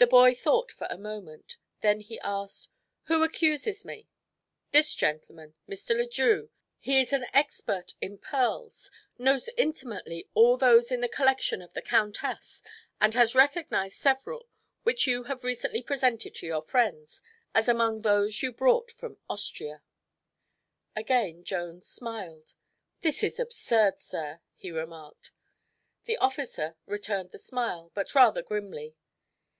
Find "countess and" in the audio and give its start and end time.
11.82-13.14